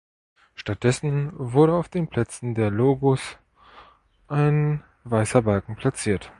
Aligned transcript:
Stattdessen 0.55 1.31
wurde 1.37 1.75
auf 1.75 1.87
den 1.87 2.07
Plätzen 2.07 2.55
der 2.55 2.71
Logos 2.71 3.37
ein 4.27 4.83
weißer 5.03 5.43
Balken 5.43 5.75
platziert. 5.75 6.27